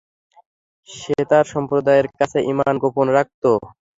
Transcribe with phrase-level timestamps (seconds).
[0.89, 3.43] সে তার সম্প্রদায়ের কাছে ঈমান গোপন রাখত।